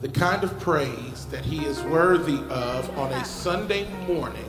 [0.00, 4.44] the kind of praise that He is worthy of on a Sunday morning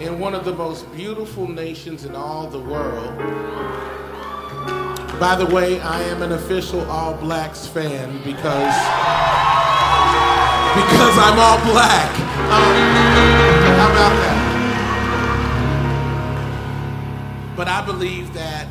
[0.00, 3.18] in one of the most beautiful nations in all the world.
[5.18, 8.74] By the way, I am an official All Blacks fan because
[10.74, 12.10] because I'm all black.
[12.50, 12.76] Um,
[13.78, 14.40] how about that?
[17.56, 18.66] But I believe that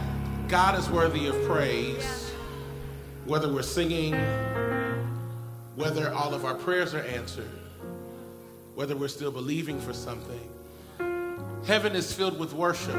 [0.49, 2.33] God is worthy of praise,
[3.25, 4.13] whether we're singing,
[5.75, 7.49] whether all of our prayers are answered,
[8.75, 10.49] whether we're still believing for something.
[11.65, 12.95] Heaven is filled with worship.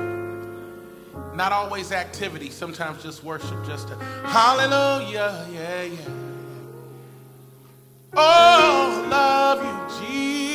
[1.34, 5.98] Not always activity, sometimes just worship, just a hallelujah, yeah, yeah.
[8.16, 10.53] Oh, love you, Jesus.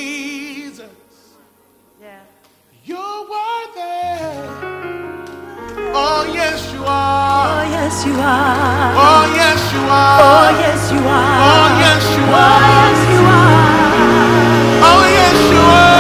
[5.92, 7.50] Oh, yes, you are.
[7.50, 8.94] Oh, yes, you are.
[8.94, 10.20] Oh, yes, you are.
[10.22, 11.40] Oh, yes, you are.
[11.50, 13.60] Oh, yes, you Oh, yes, you are.
[14.86, 15.99] Oh, yes, you are.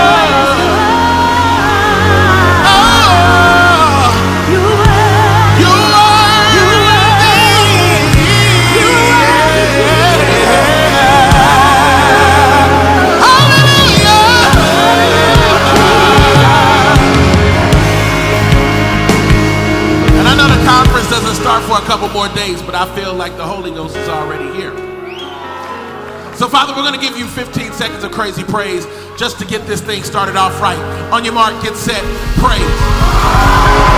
[22.19, 24.75] More days, but I feel like the Holy Ghost is already here.
[26.35, 28.85] So, Father, we're going to give you 15 seconds of crazy praise
[29.17, 30.77] just to get this thing started off right.
[31.13, 32.03] On your mark, get set,
[32.35, 33.88] praise.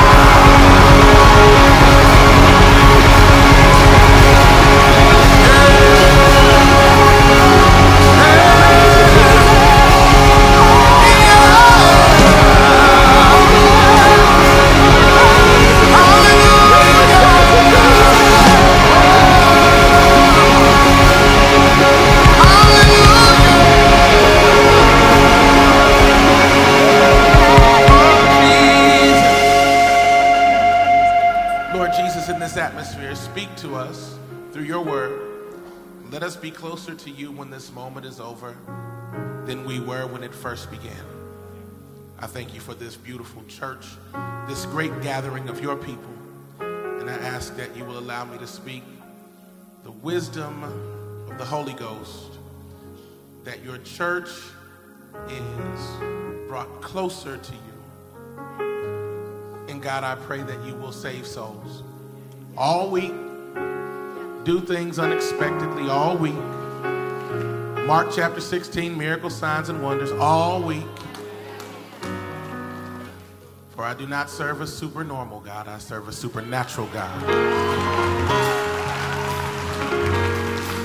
[38.31, 38.56] Over
[39.46, 41.06] than we were when it first began.
[42.19, 43.86] I thank you for this beautiful church,
[44.47, 46.14] this great gathering of your people.
[46.62, 48.84] And I ask that you will allow me to speak
[49.84, 50.64] the wisdom
[51.30, 52.31] of the Holy Ghost,
[53.44, 54.30] that your church
[55.28, 57.59] is brought closer to you.
[59.68, 61.84] And God, I pray that you will save souls
[62.58, 63.14] all week,
[64.46, 66.60] do things unexpectedly all week.
[67.91, 70.88] Mark chapter 16, miracle signs and wonders all week.
[73.72, 77.22] For I do not serve a supernormal God, I serve a supernatural God.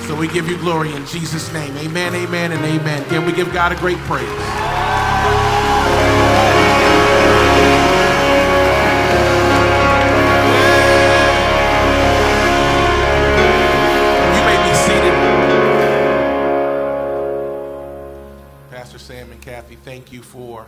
[0.09, 1.77] So we give you glory in Jesus' name.
[1.77, 3.05] Amen, amen, and amen.
[3.05, 4.86] Can we give God a great praise?
[20.17, 20.67] You for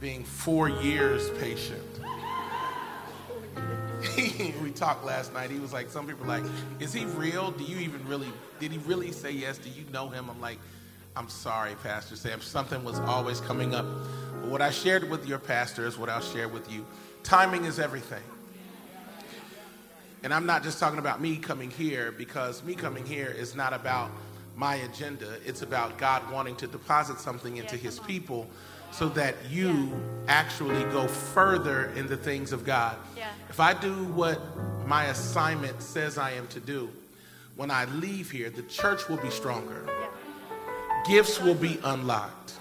[0.00, 1.80] being four years patient.
[4.62, 5.50] we talked last night.
[5.50, 6.42] He was like, some people like,
[6.80, 7.52] is he real?
[7.52, 8.28] Do you even really,
[8.60, 9.58] did he really say yes?
[9.58, 10.28] Do you know him?
[10.28, 10.58] I'm like,
[11.16, 12.40] I'm sorry, Pastor Sam.
[12.40, 13.86] Something was always coming up.
[14.40, 16.84] But what I shared with your pastor is what I'll share with you.
[17.22, 18.22] Timing is everything.
[20.24, 23.72] And I'm not just talking about me coming here because me coming here is not
[23.72, 24.10] about
[24.58, 25.38] my agenda.
[25.46, 28.48] It's about God wanting to deposit something into his people
[28.90, 29.92] so that you
[30.26, 32.96] actually go further in the things of God.
[33.16, 33.30] Yeah.
[33.48, 34.40] If I do what
[34.84, 36.90] my assignment says I am to do,
[37.54, 39.86] when I leave here, the church will be stronger,
[41.06, 42.54] gifts will be unlocked,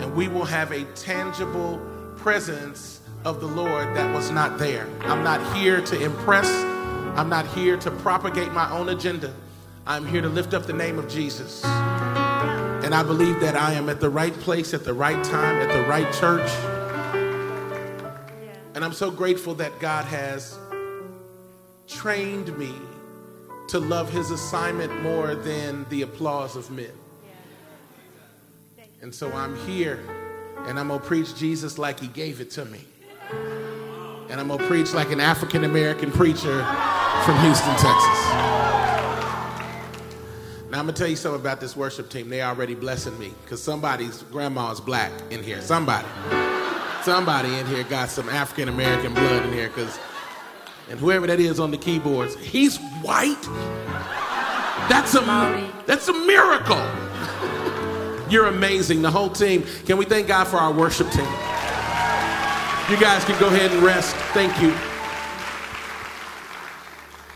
[0.00, 1.80] and we will have a tangible
[2.16, 4.88] presence of the Lord that was not there.
[5.02, 6.48] I'm not here to impress,
[7.16, 9.32] I'm not here to propagate my own agenda.
[9.84, 11.64] I'm here to lift up the name of Jesus.
[11.64, 15.72] And I believe that I am at the right place at the right time at
[15.72, 16.48] the right church.
[18.74, 20.56] And I'm so grateful that God has
[21.88, 22.72] trained me
[23.68, 26.92] to love his assignment more than the applause of men.
[29.00, 29.98] And so I'm here
[30.68, 32.84] and I'm going to preach Jesus like he gave it to me.
[34.30, 36.62] And I'm going to preach like an African American preacher
[37.24, 38.51] from Houston, Texas.
[40.72, 42.30] Now I'm gonna tell you something about this worship team.
[42.30, 45.60] They already blessing me because somebody's grandma's black in here.
[45.60, 46.08] Somebody,
[47.02, 49.98] somebody in here got some African American blood in here because,
[50.88, 53.42] and whoever that is on the keyboards, he's white.
[54.88, 56.80] That's a that's a miracle.
[58.30, 59.02] You're amazing.
[59.02, 59.66] The whole team.
[59.84, 61.26] Can we thank God for our worship team?
[62.88, 64.16] You guys can go ahead and rest.
[64.32, 64.70] Thank you.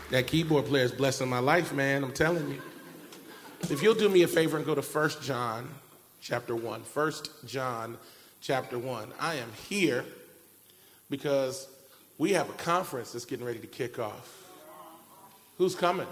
[0.09, 2.03] That keyboard player is blessing my life, man.
[2.03, 2.61] I'm telling you.
[3.69, 5.67] If you'll do me a favor and go to 1 John
[6.21, 6.81] chapter 1.
[6.81, 7.11] 1
[7.45, 7.97] John
[8.39, 9.11] chapter 1.
[9.19, 10.05] I am here
[11.09, 11.67] because
[12.17, 14.45] we have a conference that's getting ready to kick off.
[15.57, 16.07] Who's coming?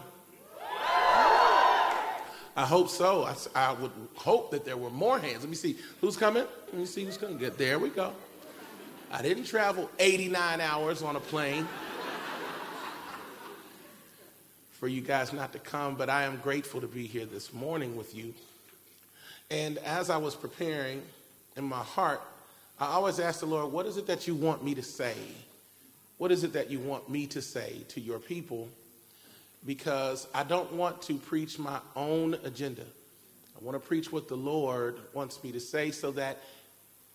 [2.58, 3.24] I hope so.
[3.24, 5.40] I, I, would hope that there were more hands.
[5.40, 5.78] Let me see.
[6.02, 6.44] Who's coming?
[6.68, 7.38] Let me see who's coming.
[7.38, 7.58] Good.
[7.58, 8.12] There we go.
[9.14, 11.66] I didn't travel 89 hours on a plane
[14.80, 17.96] for you guys not to come, but I am grateful to be here this morning
[17.96, 18.34] with you.
[19.50, 21.02] And as I was preparing
[21.56, 22.22] in my heart,
[22.80, 25.16] I always ask the Lord, what is it that you want me to say?
[26.18, 28.70] What is it that you want me to say to your people?
[29.66, 32.84] because I don't want to preach my own agenda.
[32.84, 36.38] I want to preach what the Lord wants me to say so that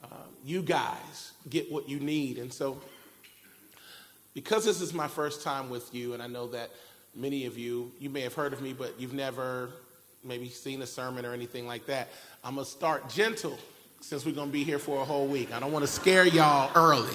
[0.02, 0.06] uh,
[0.44, 2.38] you guys get what you need.
[2.38, 2.80] And so,
[4.34, 6.70] because this is my first time with you, and I know that
[7.14, 9.70] many of you, you may have heard of me, but you've never
[10.22, 12.08] maybe seen a sermon or anything like that,
[12.44, 13.58] I'm going to start gentle
[14.00, 15.52] since we're going to be here for a whole week.
[15.52, 17.14] I don't want to scare y'all early.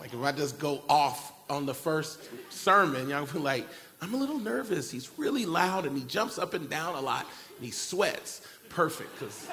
[0.00, 2.20] Like if I just go off on the first
[2.50, 3.66] sermon, y'all be like,
[4.00, 4.90] I'm a little nervous.
[4.90, 7.26] He's really loud and he jumps up and down a lot
[7.56, 8.46] and he sweats.
[8.68, 9.18] Perfect.
[9.18, 9.48] Because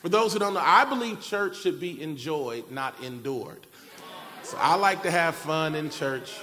[0.00, 3.66] for those who don't know, I believe church should be enjoyed, not endured.
[4.42, 6.34] So I like to have fun in church.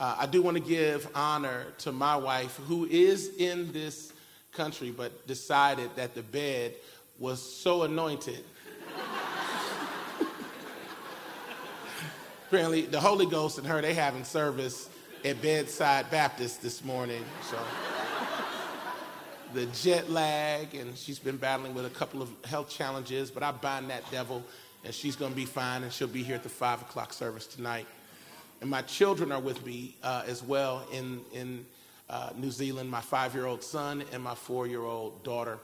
[0.00, 4.12] Uh, I do want to give honor to my wife, who is in this
[4.50, 6.74] country, but decided that the bed
[7.18, 8.42] was so anointed
[12.50, 14.88] apparently the Holy Ghost and her, they having service
[15.24, 17.24] at Bedside Baptist this morning.
[17.48, 17.56] So
[19.54, 23.52] the jet lag, and she's been battling with a couple of health challenges, but I
[23.52, 24.42] bind that devil,
[24.84, 27.46] and she's going to be fine, and she'll be here at the five o'clock service
[27.46, 27.86] tonight.
[28.60, 31.66] And my children are with me uh, as well in in
[32.08, 32.90] uh, New Zealand.
[32.90, 35.58] My five-year-old son and my four-year-old daughter,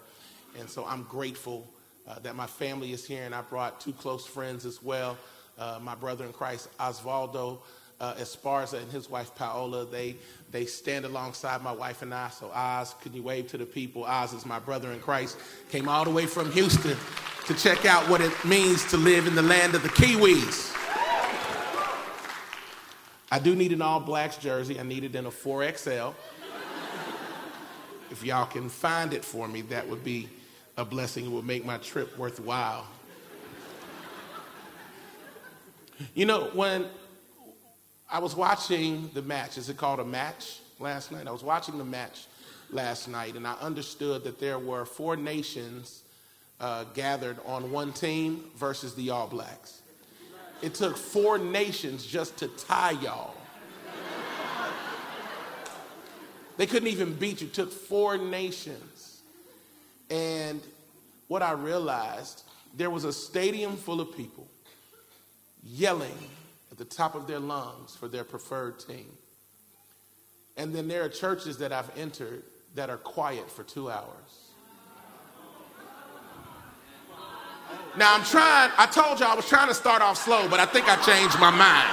[0.59, 1.67] and so I'm grateful
[2.09, 5.19] uh, that my family is here, and I brought two close friends as well
[5.59, 7.59] uh, my brother in Christ, Osvaldo
[8.01, 9.87] uh, Esparza, and his wife, Paola.
[9.87, 10.17] They,
[10.51, 12.29] they stand alongside my wife and I.
[12.29, 14.05] So, Oz, can you wave to the people?
[14.05, 15.39] Oz is my brother in Christ.
[15.71, 16.97] Came all the way from Houston
[17.47, 20.86] to check out what it means to live in the land of the Kiwis.
[23.31, 24.79] I do need an all blacks jersey.
[24.79, 26.15] I need it in a 4XL.
[28.11, 30.29] If y'all can find it for me, that would be
[30.77, 31.27] a blessing.
[31.27, 32.87] It would make my trip worthwhile.
[36.15, 36.87] You know, when
[38.09, 41.27] I was watching the match, is it called a match last night?
[41.27, 42.27] I was watching the match
[42.71, 46.03] last night, and I understood that there were four nations
[46.61, 49.81] uh, gathered on one team versus the All Blacks.
[50.63, 53.35] It took four nations just to tie y'all.
[56.57, 57.49] They couldn't even beat you.
[57.49, 59.21] It took four nations.
[60.11, 60.61] And
[61.29, 62.45] what I realized,
[62.75, 64.47] there was a stadium full of people
[65.63, 66.17] yelling
[66.71, 69.07] at the top of their lungs for their preferred team.
[70.57, 72.43] And then there are churches that I've entered
[72.75, 74.46] that are quiet for two hours.
[77.97, 80.67] Now I'm trying, I told you I was trying to start off slow, but I
[80.67, 81.89] think I changed my mind.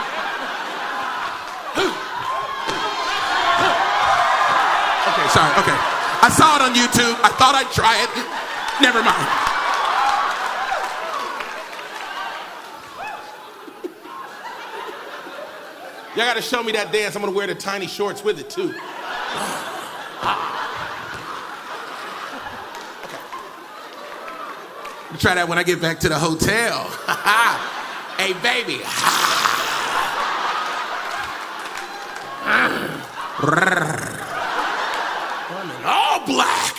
[5.08, 5.80] okay, sorry, okay.
[6.20, 7.16] I saw it on YouTube.
[7.24, 8.10] I thought I'd try it.
[8.82, 9.44] Never mind.
[16.18, 17.16] Y'all got to show me that dance.
[17.16, 18.74] I'm to wear the tiny shorts with it, too.
[20.26, 20.63] Ah.
[25.20, 26.84] Try that when I get back to the hotel.
[28.18, 28.82] hey, baby.
[35.64, 36.76] I'm in all black.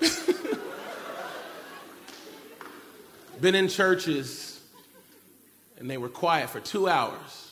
[3.40, 4.60] been in churches
[5.78, 7.50] and they were quiet for two hours.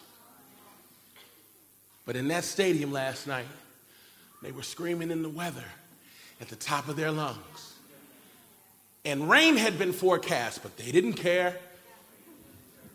[2.07, 3.45] But in that stadium last night,
[4.43, 5.65] they were screaming in the weather
[6.41, 7.75] at the top of their lungs.
[9.05, 11.57] And rain had been forecast, but they didn't care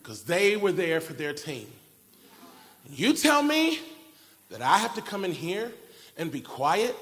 [0.01, 1.67] because they were there for their team.
[2.89, 3.79] You tell me
[4.49, 5.71] that I have to come in here
[6.17, 6.95] and be quiet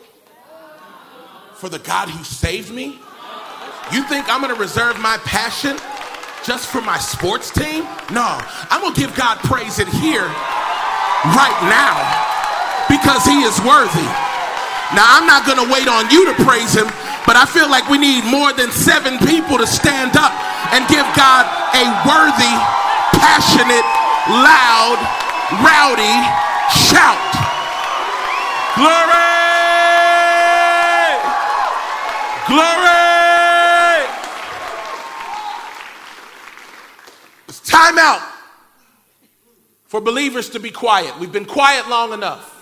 [1.56, 3.00] for the God who saved me?
[3.92, 5.78] You think I'm going to reserve my passion
[6.44, 7.84] just for my sports team.
[8.12, 8.38] No,
[8.70, 10.28] I'm gonna give God praise in here
[11.24, 11.96] right now
[12.90, 14.33] because He is worthy.
[14.92, 16.92] Now, I'm not gonna wait on you to praise Him,
[17.26, 20.36] but I feel like we need more than seven people to stand up
[20.76, 22.56] and give God a worthy,
[23.16, 23.88] passionate,
[24.28, 25.00] loud,
[25.64, 26.18] rowdy
[26.70, 27.18] shout.
[28.76, 29.24] Glory!
[32.48, 34.10] Glory!
[37.48, 38.22] It's time out
[39.86, 41.20] for believers to be quiet.
[41.20, 42.53] We've been quiet long enough.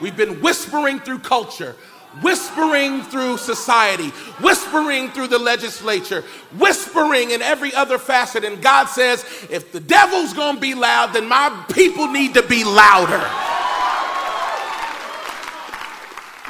[0.00, 1.76] We've been whispering through culture,
[2.22, 4.08] whispering through society,
[4.40, 6.22] whispering through the legislature,
[6.56, 8.44] whispering in every other facet.
[8.44, 12.64] And God says, if the devil's gonna be loud, then my people need to be
[12.64, 13.24] louder.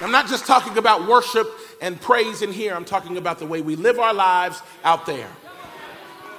[0.03, 1.47] I'm not just talking about worship
[1.83, 5.29] and praise in here, I'm talking about the way we live our lives out there.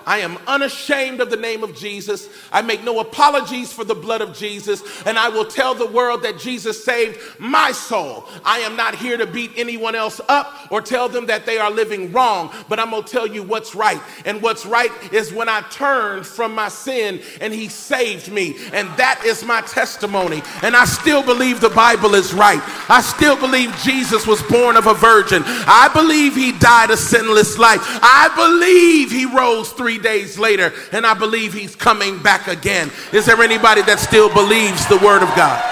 [0.05, 2.29] I am unashamed of the name of Jesus.
[2.51, 4.83] I make no apologies for the blood of Jesus.
[5.05, 8.27] And I will tell the world that Jesus saved my soul.
[8.43, 11.71] I am not here to beat anyone else up or tell them that they are
[11.71, 14.01] living wrong, but I'm going to tell you what's right.
[14.25, 18.55] And what's right is when I turned from my sin and He saved me.
[18.73, 20.41] And that is my testimony.
[20.63, 22.61] And I still believe the Bible is right.
[22.89, 25.43] I still believe Jesus was born of a virgin.
[25.45, 27.81] I believe He died a sinless life.
[27.83, 32.91] I believe He rose three days later, and I believe he's coming back again.
[33.13, 35.71] Is there anybody that still believes the word of God?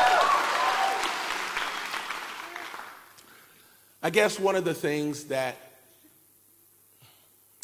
[4.02, 5.58] I guess one of the things that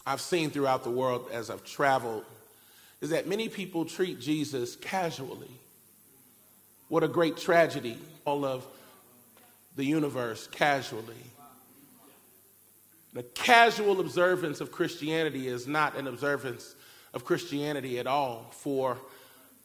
[0.05, 2.25] I've seen throughout the world as I've traveled
[3.01, 5.51] is that many people treat Jesus casually.
[6.89, 8.65] What a great tragedy, all of
[9.75, 11.15] the universe casually.
[13.15, 16.75] The casual observance of Christianity is not an observance
[17.13, 18.97] of Christianity at all, for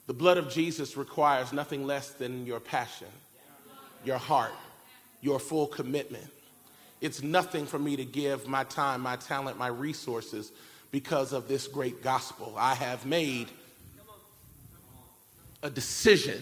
[0.07, 3.09] the blood of Jesus requires nothing less than your passion,
[4.04, 4.52] your heart,
[5.21, 6.28] your full commitment.
[7.00, 10.52] It's nothing for me to give my time, my talent, my resources
[10.92, 12.54] because of this great gospel.
[12.57, 13.49] I have made
[15.64, 16.40] a decision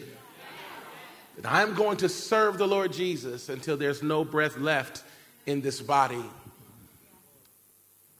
[1.36, 5.04] that I am going to serve the Lord Jesus until there's no breath left
[5.46, 6.22] in this body.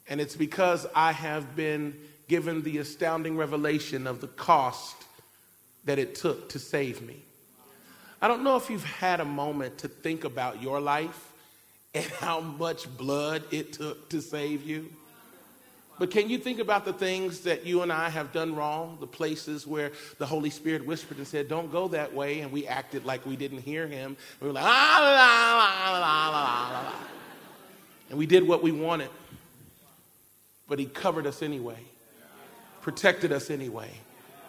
[0.08, 1.94] And it's because I have been
[2.28, 4.96] given the astounding revelation of the cost
[5.84, 7.16] that it took to save me.
[8.20, 11.32] I don't know if you've had a moment to think about your life
[11.94, 14.90] and how much blood it took to save you.
[15.98, 19.06] But can you think about the things that you and I have done wrong, the
[19.06, 23.04] places where the Holy Spirit whispered and said, Don't go that way, and we acted
[23.04, 24.16] like we didn't hear him.
[24.40, 26.92] We were like, ah, la, la, la, la, la, la.
[28.10, 29.10] And we did what we wanted
[30.68, 31.80] but he covered us anyway,
[32.82, 33.90] protected us anyway,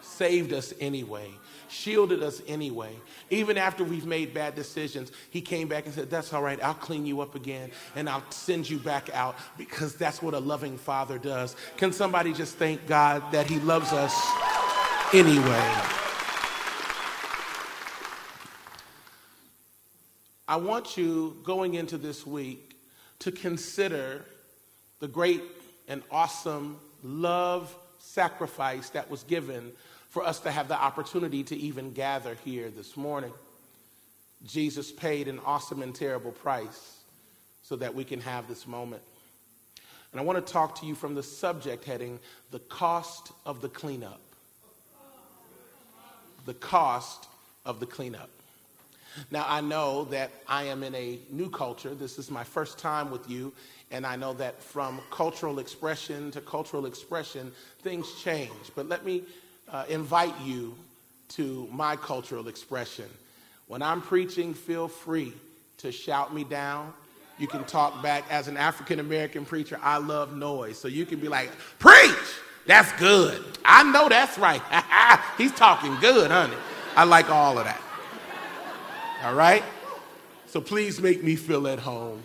[0.02, 1.28] saved us anyway,
[1.68, 2.94] shielded us anyway.
[3.30, 6.74] Even after we've made bad decisions, he came back and said, That's all right, I'll
[6.74, 10.76] clean you up again and I'll send you back out because that's what a loving
[10.76, 11.56] father does.
[11.78, 14.14] Can somebody just thank God that he loves us
[15.14, 15.96] anyway?
[20.46, 22.76] I want you going into this week
[23.20, 24.24] to consider
[24.98, 25.59] the great
[25.90, 29.72] an awesome love sacrifice that was given
[30.08, 33.32] for us to have the opportunity to even gather here this morning.
[34.46, 36.98] Jesus paid an awesome and terrible price
[37.62, 39.02] so that we can have this moment.
[40.12, 42.20] And I want to talk to you from the subject heading
[42.50, 44.20] the cost of the cleanup.
[46.46, 47.28] The cost
[47.66, 48.30] of the cleanup.
[49.30, 51.94] Now, I know that I am in a new culture.
[51.94, 53.52] This is my first time with you
[53.90, 57.52] and I know that from cultural expression to cultural expression,
[57.82, 58.70] things change.
[58.76, 59.24] But let me
[59.68, 60.76] uh, invite you
[61.30, 63.06] to my cultural expression.
[63.66, 65.32] When I'm preaching, feel free
[65.78, 66.92] to shout me down.
[67.38, 68.24] You can talk back.
[68.30, 70.78] As an African American preacher, I love noise.
[70.78, 72.14] So you can be like, Preach!
[72.66, 73.42] That's good.
[73.64, 74.60] I know that's right.
[75.38, 76.56] He's talking good, honey.
[76.94, 77.80] I like all of that.
[79.22, 79.62] All right?
[80.46, 82.22] So please make me feel at home.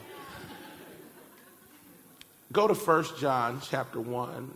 [2.53, 4.49] Go to 1 John chapter 1,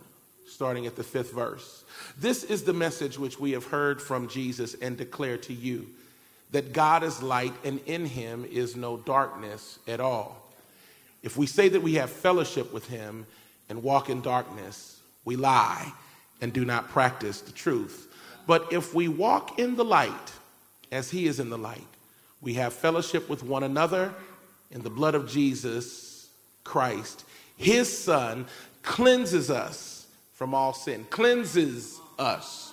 [0.46, 1.84] starting at the fifth verse.
[2.16, 5.86] This is the message which we have heard from Jesus and declare to you
[6.52, 10.50] that God is light and in him is no darkness at all.
[11.22, 13.26] If we say that we have fellowship with him
[13.68, 15.92] and walk in darkness, we lie
[16.40, 18.08] and do not practice the truth.
[18.46, 20.32] But if we walk in the light,
[20.90, 21.89] as he is in the light,
[22.40, 24.14] we have fellowship with one another,
[24.70, 26.28] in the blood of Jesus
[26.64, 27.24] Christ
[27.60, 28.46] his son
[28.82, 32.72] cleanses us from all sin, cleanses us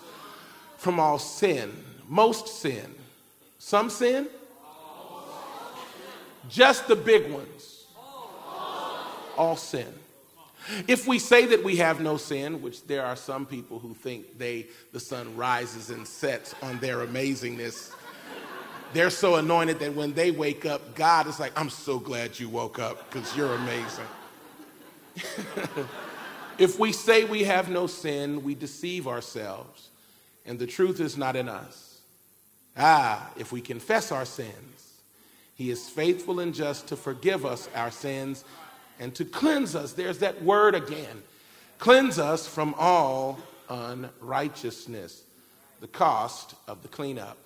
[0.77, 1.74] from all sin,
[2.07, 2.95] most sin.
[3.59, 4.29] Some sin?
[6.50, 7.88] Just the big ones.
[9.38, 9.93] All sin.
[10.88, 14.38] If we say that we have no sin, which there are some people who think
[14.38, 17.91] they the sun rises and sets on their amazingness,
[18.94, 22.50] they're so anointed that when they wake up, God is like, I'm so glad you
[22.50, 24.06] woke up because you're amazing.
[26.58, 29.89] if we say we have no sin, we deceive ourselves,
[30.46, 32.00] and the truth is not in us.
[32.77, 35.01] Ah, if we confess our sins,
[35.56, 38.46] He is faithful and just to forgive us our sins
[39.00, 39.94] and to cleanse us.
[39.94, 41.24] There's that word again
[41.79, 43.39] cleanse us from all
[43.70, 45.24] unrighteousness,
[45.79, 47.38] the cost of the cleanup.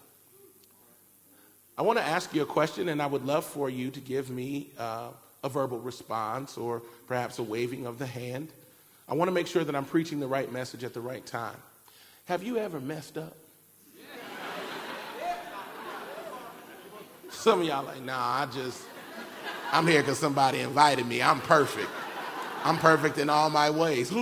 [1.78, 4.30] I want to ask you a question, and I would love for you to give
[4.30, 5.10] me uh,
[5.44, 8.50] a verbal response or perhaps a waving of the hand.
[9.08, 11.58] I want to make sure that I'm preaching the right message at the right time.
[12.25, 13.36] Have you ever messed up?
[17.30, 18.84] Some of y'all like, nah, I just,
[19.72, 21.22] I'm here because somebody invited me.
[21.22, 21.90] I'm perfect.
[22.63, 24.12] I'm perfect in all my ways.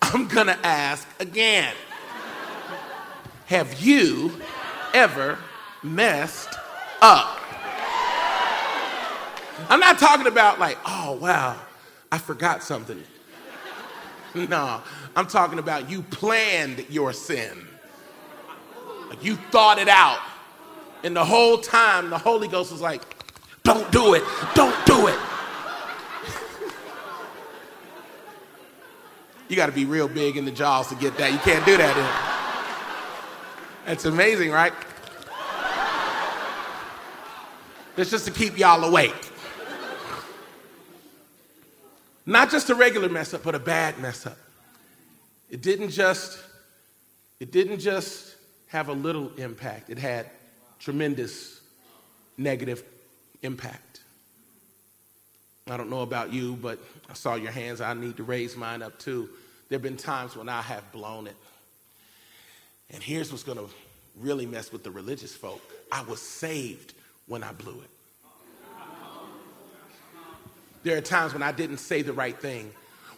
[0.00, 1.74] I'm going to ask again.
[3.48, 4.30] Have you
[4.92, 5.38] ever
[5.82, 6.50] messed
[7.00, 7.40] up?
[9.70, 11.58] I'm not talking about like, oh, wow,
[12.12, 13.02] I forgot something.
[14.34, 14.82] No,
[15.16, 17.66] I'm talking about you planned your sin.
[19.08, 20.20] Like you thought it out.
[21.02, 23.02] And the whole time, the Holy Ghost was like,
[23.62, 24.24] don't do it,
[24.54, 25.18] don't do it.
[29.48, 31.32] you got to be real big in the jaws to get that.
[31.32, 31.96] You can't do that.
[31.96, 32.37] In.
[33.88, 34.74] It's amazing, right?
[37.96, 39.14] It's just to keep y'all awake.
[42.26, 44.36] Not just a regular mess up, but a bad mess up.
[45.48, 46.38] It didn't just,
[47.40, 50.28] it didn't just have a little impact, it had
[50.78, 51.62] tremendous
[52.36, 52.84] negative
[53.42, 54.02] impact.
[55.66, 57.80] I don't know about you, but I saw your hands.
[57.80, 59.30] I need to raise mine up too.
[59.70, 61.36] There have been times when I have blown it.
[62.90, 63.68] And here's what's going to
[64.18, 65.60] really mess with the religious folk
[65.92, 66.94] I was saved
[67.26, 67.90] when I blew it.
[70.82, 72.70] There are times when I didn't say the right thing,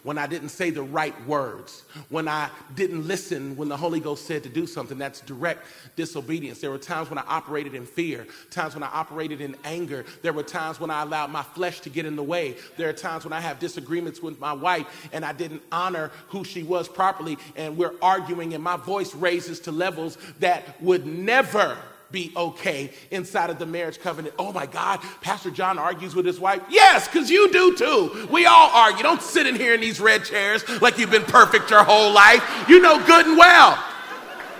[0.03, 4.25] when I didn't say the right words, when I didn't listen when the Holy Ghost
[4.25, 4.97] said to do something.
[4.97, 6.59] That's direct disobedience.
[6.59, 10.05] There were times when I operated in fear, times when I operated in anger.
[10.21, 12.55] There were times when I allowed my flesh to get in the way.
[12.77, 16.43] There are times when I have disagreements with my wife and I didn't honor who
[16.43, 21.77] she was properly, and we're arguing, and my voice raises to levels that would never
[22.11, 24.35] be okay inside of the marriage covenant.
[24.37, 26.61] Oh my God, Pastor John argues with his wife.
[26.69, 28.27] Yes, because you do too.
[28.31, 29.03] We all argue.
[29.03, 32.43] Don't sit in here in these red chairs like you've been perfect your whole life.
[32.67, 33.83] You know good and well.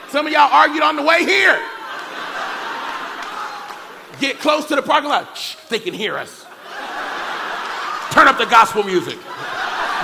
[0.09, 1.59] Some of y'all argued on the way here.
[4.19, 5.37] Get close to the parking lot.
[5.37, 6.45] Shh, they can hear us.
[8.11, 9.17] Turn up the gospel music.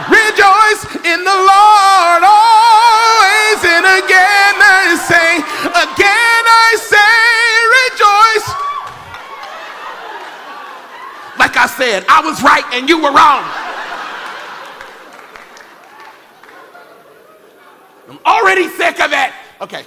[0.10, 2.24] Rejoice in the Lord
[11.78, 13.44] said, I was right and you were wrong.
[18.10, 19.32] I'm already sick of it.
[19.62, 19.84] Okay.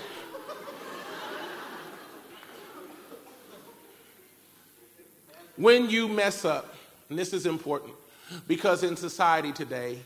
[5.57, 6.74] When you mess up,
[7.09, 7.92] and this is important,
[8.46, 9.98] because in society today,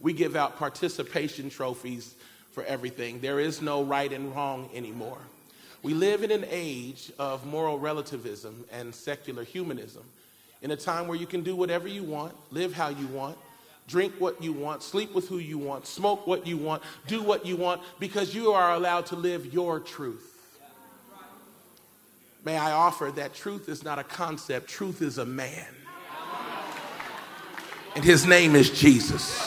[0.00, 2.14] we give out participation trophies
[2.52, 3.20] for everything.
[3.20, 5.18] There is no right and wrong anymore.
[5.82, 10.04] We live in an age of moral relativism and secular humanism,
[10.62, 13.36] in a time where you can do whatever you want, live how you want,
[13.88, 17.44] drink what you want, sleep with who you want, smoke what you want, do what
[17.44, 20.28] you want, because you are allowed to live your truth.
[22.44, 25.66] May I offer that truth is not a concept, truth is a man
[27.94, 29.38] and his name is Jesus.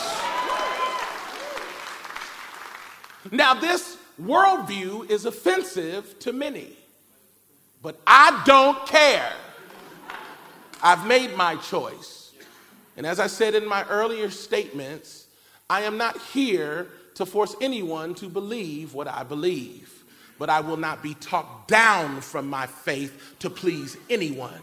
[3.32, 6.76] Now, this worldview is offensive to many,
[7.82, 9.32] but I don't care.
[10.82, 12.32] I've made my choice.
[12.96, 15.26] And as I said in my earlier statements,
[15.68, 20.04] I am not here to force anyone to believe what I believe,
[20.38, 24.60] but I will not be talked down from my faith to please anyone.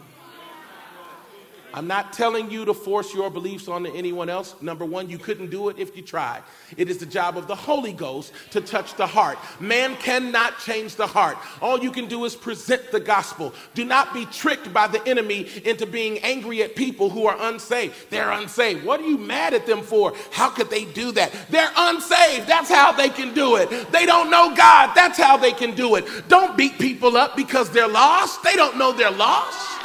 [1.74, 4.54] I'm not telling you to force your beliefs on anyone else.
[4.62, 6.44] Number one, you couldn't do it if you tried.
[6.76, 9.38] It is the job of the Holy Ghost to touch the heart.
[9.58, 11.36] Man cannot change the heart.
[11.60, 13.52] All you can do is present the gospel.
[13.74, 18.08] Do not be tricked by the enemy into being angry at people who are unsaved.
[18.08, 18.84] They're unsaved.
[18.84, 20.14] What are you mad at them for?
[20.30, 21.34] How could they do that?
[21.50, 22.46] They're unsaved.
[22.46, 23.90] That's how they can do it.
[23.90, 24.94] They don't know God.
[24.94, 26.04] That's how they can do it.
[26.28, 28.44] Don't beat people up because they're lost.
[28.44, 29.83] They don't know they're lost.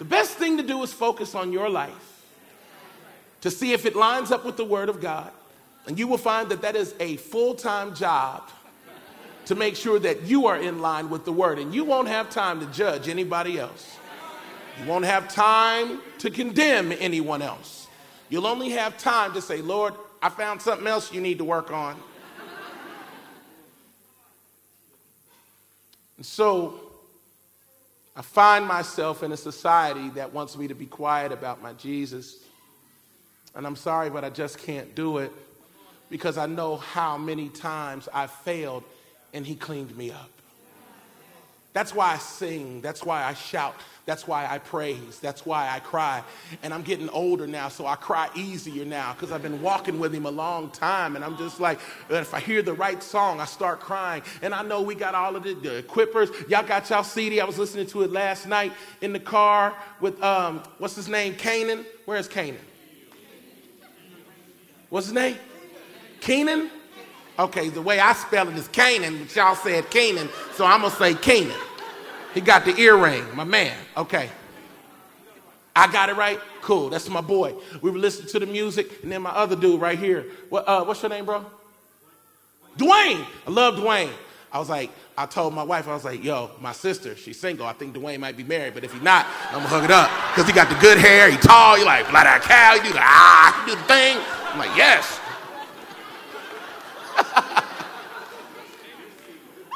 [0.00, 2.24] The best thing to do is focus on your life
[3.42, 5.30] to see if it lines up with the Word of God.
[5.86, 8.48] And you will find that that is a full time job
[9.44, 11.58] to make sure that you are in line with the Word.
[11.58, 13.98] And you won't have time to judge anybody else,
[14.80, 17.86] you won't have time to condemn anyone else.
[18.30, 21.70] You'll only have time to say, Lord, I found something else you need to work
[21.70, 21.94] on.
[26.16, 26.89] And so,
[28.20, 32.36] I find myself in a society that wants me to be quiet about my Jesus.
[33.54, 35.32] And I'm sorry, but I just can't do it
[36.10, 38.84] because I know how many times I failed
[39.32, 40.30] and He cleaned me up.
[41.72, 42.80] That's why I sing.
[42.80, 43.76] That's why I shout.
[44.04, 45.20] That's why I praise.
[45.20, 46.24] That's why I cry.
[46.64, 50.12] And I'm getting older now, so I cry easier now because I've been walking with
[50.12, 51.14] him a long time.
[51.14, 51.78] And I'm just like,
[52.08, 54.22] if I hear the right song, I start crying.
[54.42, 56.48] And I know we got all of the, the equippers.
[56.48, 57.40] Y'all got y'all CD.
[57.40, 61.36] I was listening to it last night in the car with, um, what's his name?
[61.36, 61.86] Canaan.
[62.04, 62.60] Where's Canaan?
[64.88, 65.36] What's his name?
[66.20, 66.70] Keenan?
[67.40, 70.94] Okay, the way I spell it is Canaan, but y'all said Canaan, so I'm gonna
[70.94, 71.58] say Canaan.
[72.34, 73.74] He got the earring, my man.
[73.96, 74.28] Okay.
[75.74, 76.38] I got it right?
[76.60, 76.90] Cool.
[76.90, 77.54] That's my boy.
[77.80, 80.26] We were listening to the music, and then my other dude right here.
[80.50, 81.46] What, uh, what's your name, bro?
[82.76, 83.24] Dwayne.
[83.46, 84.12] I love Dwayne.
[84.52, 87.64] I was like, I told my wife, I was like, yo, my sister, she's single.
[87.64, 90.10] I think Dwayne might be married, but if he's not, I'm gonna hug it up.
[90.32, 92.92] Because he got the good hair, he tall, you like, blood out cow, you do
[92.92, 94.18] the ah, you do the thing.
[94.52, 95.18] I'm like, yes.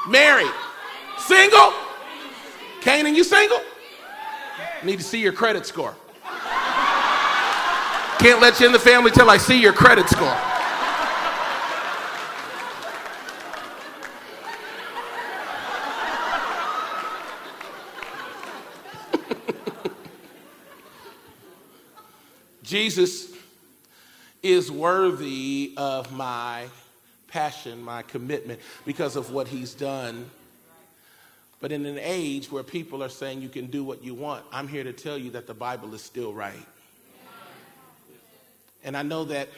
[0.07, 0.51] Married.
[1.17, 1.73] Single?
[2.81, 3.61] Canaan, you single?
[4.83, 5.95] Need to see your credit score.
[8.19, 10.35] Can't let you in the family till I see your credit score.
[22.63, 23.31] Jesus
[24.41, 26.67] is worthy of my
[27.35, 30.29] passion, my commitment, because of what he's done
[31.65, 34.67] but in an age where people are saying you can do what you want, I'm
[34.67, 36.65] here to tell you that the Bible is still right.
[38.83, 39.49] And I know that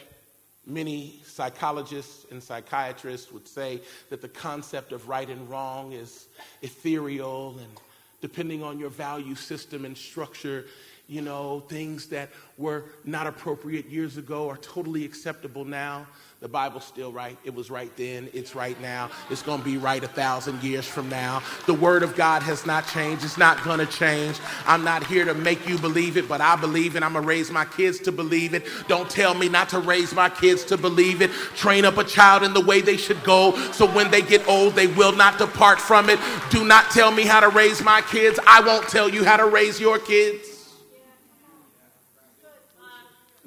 [0.66, 6.28] many psychologists and psychiatrists would say that the concept of right and wrong is
[6.62, 7.82] ethereal and
[8.22, 10.66] depending on your value system and structure,
[11.08, 16.08] you know, things that were not appropriate years ago are totally acceptable now.
[16.39, 17.36] The Bible's still right.
[17.43, 18.30] It was right then.
[18.32, 19.10] It's right now.
[19.32, 21.41] It's going to be right a thousand years from now.
[21.65, 23.23] The Word of God has not changed.
[23.26, 24.38] It's not going to change.
[24.67, 27.02] I'm not here to make you believe it, but I believe it.
[27.02, 28.67] I'm going to raise my kids to believe it.
[28.88, 31.32] Don't tell me not to raise my kids to believe it.
[31.56, 34.76] Train up a child in the way they should go so when they get old,
[34.76, 36.19] they will not depart from it.
[36.52, 38.39] Do not tell me how to raise my kids.
[38.45, 40.57] I won't tell you how to raise your kids.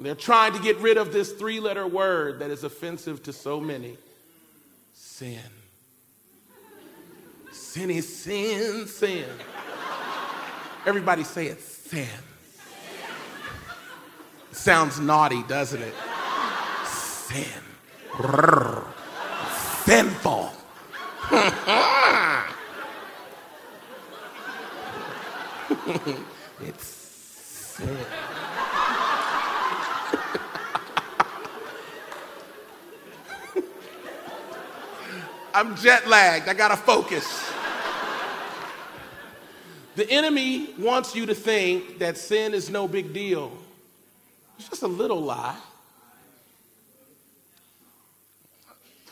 [0.03, 3.61] They're trying to get rid of this three letter word that is offensive to so
[3.61, 3.99] many
[4.93, 5.41] sin.
[7.53, 9.29] Sin is sin, sin.
[10.87, 12.09] Everybody say it sin.
[14.53, 15.95] sounds naughty, doesn't it?
[16.87, 17.45] Sin.
[19.85, 20.53] Sinful.
[26.61, 27.97] it's sin.
[35.53, 36.49] I'm jet lagged.
[36.49, 37.51] I got to focus.
[39.97, 43.53] The enemy wants you to think that sin is no big deal.
[44.59, 45.57] It's just a little lie.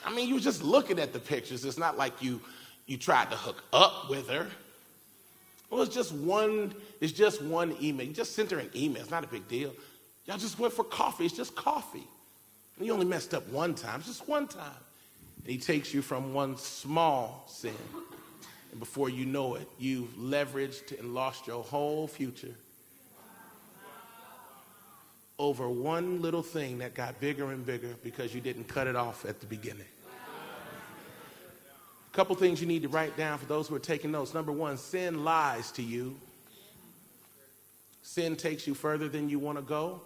[0.06, 1.64] I mean, you were just looking at the pictures.
[1.64, 2.40] It's not like you
[2.86, 4.46] you tried to hook up with her.
[5.70, 8.06] Well, it's just one, it's just one email.
[8.06, 9.02] You just sent her an email.
[9.02, 9.74] It's not a big deal.
[10.24, 11.26] Y'all just went for coffee.
[11.26, 12.06] It's just coffee.
[12.80, 14.00] You only messed up one time.
[14.00, 14.72] It's just one time.
[15.48, 17.72] And he takes you from one small sin.
[18.70, 22.54] And before you know it, you've leveraged and lost your whole future
[25.38, 29.24] over one little thing that got bigger and bigger because you didn't cut it off
[29.24, 29.86] at the beginning.
[32.12, 34.34] A couple things you need to write down for those who are taking notes.
[34.34, 36.14] Number one, sin lies to you.
[38.02, 40.02] Sin takes you further than you want to go,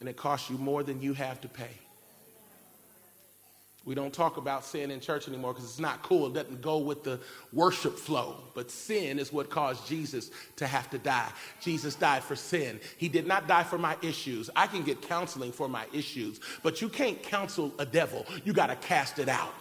[0.00, 1.76] and it costs you more than you have to pay.
[3.84, 6.28] We don't talk about sin in church anymore because it's not cool.
[6.28, 7.18] It doesn't go with the
[7.52, 8.36] worship flow.
[8.54, 11.30] But sin is what caused Jesus to have to die.
[11.60, 12.78] Jesus died for sin.
[12.96, 14.48] He did not die for my issues.
[14.54, 18.24] I can get counseling for my issues, but you can't counsel a devil.
[18.44, 19.52] You got to cast it out.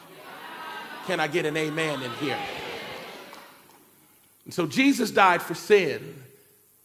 [1.08, 2.38] Can I get an amen in here?
[4.46, 6.16] And so Jesus died for sin.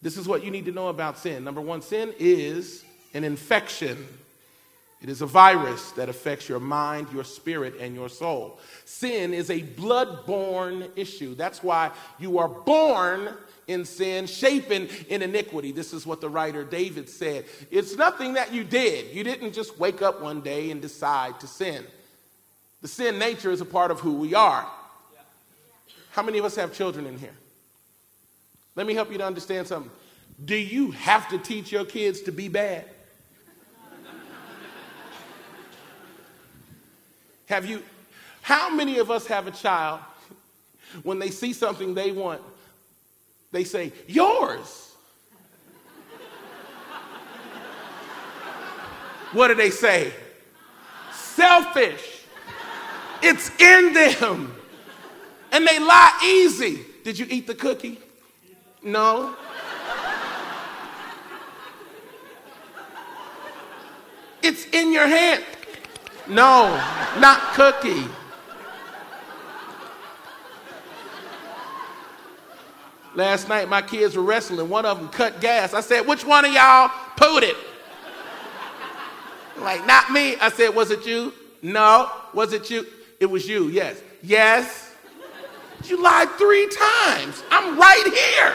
[0.00, 1.44] This is what you need to know about sin.
[1.44, 4.06] Number one, sin is an infection.
[5.06, 8.58] It is a virus that affects your mind, your spirit, and your soul.
[8.86, 11.36] Sin is a blood-borne issue.
[11.36, 13.28] That's why you are born
[13.68, 15.70] in sin, shapen in iniquity.
[15.70, 17.44] This is what the writer David said.
[17.70, 19.14] It's nothing that you did.
[19.14, 21.84] You didn't just wake up one day and decide to sin.
[22.82, 24.66] The sin nature is a part of who we are.
[26.10, 27.36] How many of us have children in here?
[28.74, 29.92] Let me help you to understand something.
[30.44, 32.86] Do you have to teach your kids to be bad?
[37.46, 37.82] Have you,
[38.42, 40.00] how many of us have a child,
[41.02, 42.42] when they see something they want,
[43.52, 44.94] they say, yours?
[49.32, 50.12] What do they say?
[51.12, 52.22] Selfish.
[53.22, 54.54] It's in them.
[55.52, 56.84] And they lie easy.
[57.04, 57.98] Did you eat the cookie?
[58.82, 59.36] No.
[64.42, 65.44] It's in your hand.
[66.28, 66.74] No,
[67.20, 68.06] not cookie.
[73.14, 74.68] Last night, my kids were wrestling.
[74.68, 75.72] One of them cut gas.
[75.72, 77.56] I said, Which one of y'all pooed it?
[79.58, 80.36] Like, not me.
[80.36, 81.32] I said, Was it you?
[81.62, 82.10] No.
[82.34, 82.86] Was it you?
[83.18, 84.00] It was you, yes.
[84.22, 84.94] Yes.
[85.84, 87.42] You lied three times.
[87.50, 88.54] I'm right here.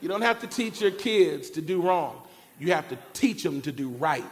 [0.00, 2.22] You don't have to teach your kids to do wrong,
[2.58, 4.24] you have to teach them to do right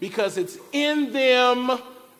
[0.00, 1.78] because it's in them,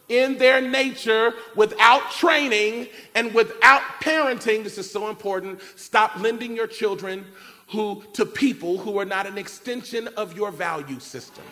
[0.08, 4.64] in their nature, without training and without parenting.
[4.64, 5.60] This is so important.
[5.76, 7.24] Stop lending your children
[7.68, 11.44] who, to people who are not an extension of your value system.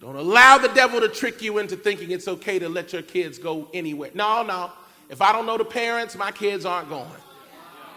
[0.00, 3.38] Don't allow the devil to trick you into thinking it's okay to let your kids
[3.38, 4.10] go anywhere.
[4.12, 4.70] No, no.
[5.08, 7.08] If I don't know the parents, my kids aren't going.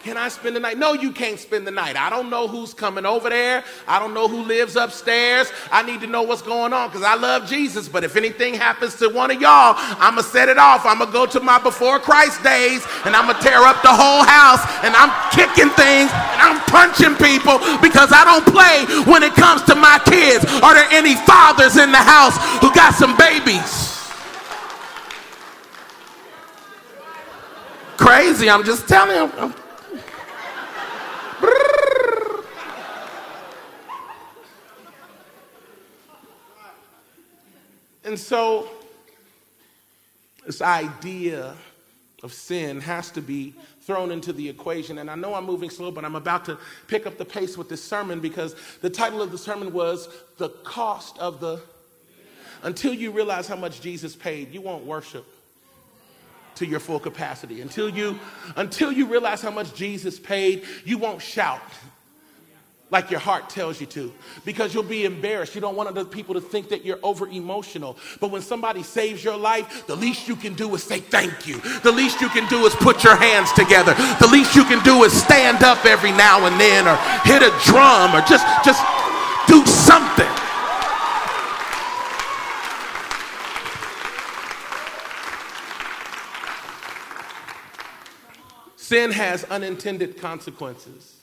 [0.08, 0.78] Can I spend the night?
[0.78, 1.98] No, you can't spend the night.
[1.98, 3.66] I don't know who's coming over there.
[3.90, 5.52] I don't know who lives upstairs.
[5.70, 7.90] I need to know what's going on because I love Jesus.
[7.90, 10.86] But if anything happens to one of y'all, I'm going to set it off.
[10.86, 13.82] I'm going to go to my before Christ days and I'm going to tear up
[13.82, 18.88] the whole house and I'm kicking things and I'm punching people because I don't play
[19.12, 20.46] when it comes to my kids.
[20.64, 23.92] Are there any fathers in the house who got some babies?
[28.00, 29.67] Crazy, I'm just telling you.
[38.08, 38.70] And so,
[40.46, 41.54] this idea
[42.24, 45.00] of sin has to be thrown into the equation.
[45.00, 47.68] And I know I'm moving slow, but I'm about to pick up the pace with
[47.68, 51.60] this sermon because the title of the sermon was The Cost of the.
[52.64, 55.26] Until you realize how much Jesus paid, you won't worship
[56.56, 57.60] to your full capacity.
[57.60, 58.18] Until you,
[58.56, 61.62] until you realize how much Jesus paid, you won't shout
[62.90, 64.14] like your heart tells you to
[64.46, 65.56] because you'll be embarrassed.
[65.56, 67.98] You don't want other people to think that you're over emotional.
[68.22, 71.58] But when somebody saves your life, the least you can do is say thank you.
[71.82, 73.94] The least you can do is put your hands together.
[74.20, 77.52] The least you can do is stand up every now and then or hit a
[77.66, 78.82] drum or just just
[79.48, 80.28] do something.
[88.78, 91.17] Sin has unintended consequences.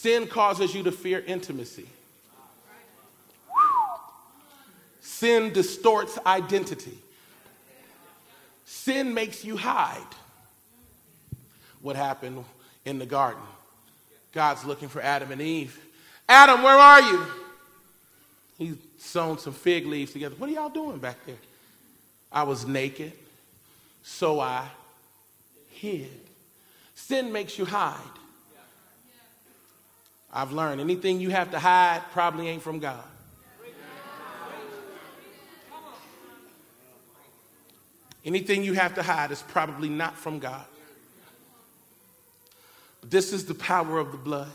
[0.00, 1.86] Sin causes you to fear intimacy.
[5.02, 6.96] Sin distorts identity.
[8.64, 10.00] Sin makes you hide.
[11.82, 12.42] What happened
[12.86, 13.42] in the garden?
[14.32, 15.78] God's looking for Adam and Eve.
[16.26, 17.26] Adam, where are you?
[18.56, 20.34] He's sewn some fig leaves together.
[20.38, 21.36] What are y'all doing back there?
[22.32, 23.12] I was naked,
[24.02, 24.66] so I
[25.72, 26.08] hid.
[26.94, 27.98] Sin makes you hide.
[30.32, 33.04] I've learned anything you have to hide probably ain't from God.
[38.24, 40.66] Anything you have to hide is probably not from God.
[43.00, 44.52] But this is the power of the blood.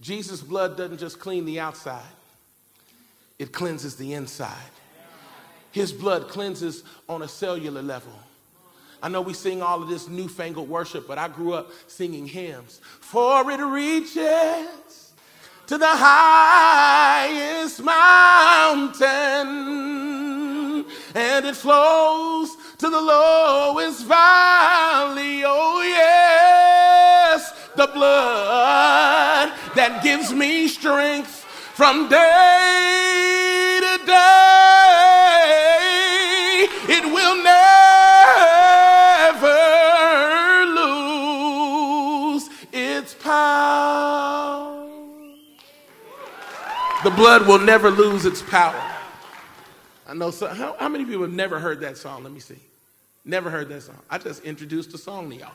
[0.00, 2.02] Jesus' blood doesn't just clean the outside,
[3.38, 4.70] it cleanses the inside.
[5.72, 8.12] His blood cleanses on a cellular level.
[9.02, 12.80] I know we sing all of this newfangled worship, but I grew up singing hymns.
[13.00, 15.12] For it reaches
[15.66, 19.06] to the highest mountain,
[21.14, 25.42] and it flows to the lowest valley.
[25.44, 33.75] Oh, yes, the blood that gives me strength from day.
[47.06, 48.74] The blood will never lose its power.
[50.08, 52.24] I know so, how, how many people have never heard that song?
[52.24, 52.58] Let me see.
[53.24, 54.00] Never heard that song.
[54.10, 55.52] I just introduced the song to y'all.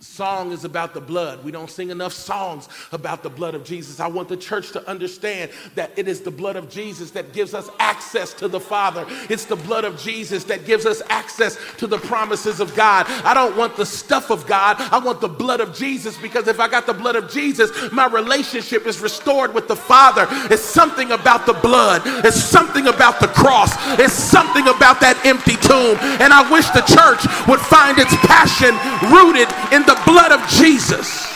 [0.00, 1.42] Song is about the blood.
[1.42, 3.98] We don't sing enough songs about the blood of Jesus.
[3.98, 7.52] I want the church to understand that it is the blood of Jesus that gives
[7.52, 9.04] us access to the Father.
[9.28, 13.06] It's the blood of Jesus that gives us access to the promises of God.
[13.24, 14.76] I don't want the stuff of God.
[14.78, 18.06] I want the blood of Jesus because if I got the blood of Jesus, my
[18.06, 20.28] relationship is restored with the Father.
[20.30, 22.02] It's something about the blood.
[22.24, 23.72] It's something about the cross.
[23.98, 25.98] It's something about that empty tomb.
[26.22, 28.78] And I wish the church would find its passion
[29.10, 31.26] rooted in the blood of Jesus.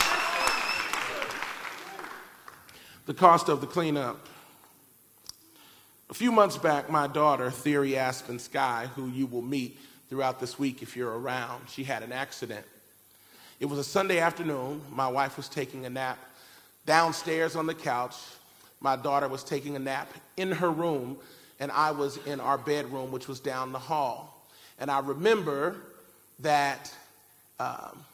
[3.06, 4.28] The cost of the cleanup.
[6.10, 9.78] A few months back, my daughter, Theory Aspen Sky, who you will meet
[10.10, 12.66] throughout this week if you're around, she had an accident.
[13.58, 14.82] It was a Sunday afternoon.
[14.90, 16.18] My wife was taking a nap
[16.84, 18.16] downstairs on the couch.
[18.82, 21.16] My daughter was taking a nap in her room,
[21.58, 24.46] and I was in our bedroom, which was down the hall.
[24.78, 25.76] And I remember
[26.40, 26.94] that
[27.58, 28.04] um,